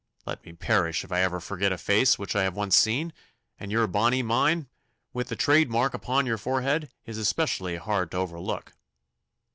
[0.25, 3.13] Let me perish if I ever forget a face which I have once seen,
[3.59, 4.67] and your bonne mine,
[5.13, 8.73] with the trade mark upon your forehead, is especially hard to overlook.